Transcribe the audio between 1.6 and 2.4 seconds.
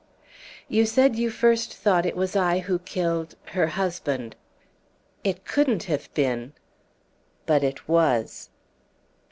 thought it was